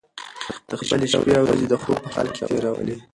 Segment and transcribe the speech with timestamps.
[0.67, 2.95] ده خپلې شپې او ورځې د خوب په حال کې تېرولې.